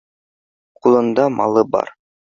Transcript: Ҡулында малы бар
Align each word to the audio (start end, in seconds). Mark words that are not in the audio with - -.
Ҡулында 0.81 1.29
малы 1.39 1.69
бар 1.77 1.97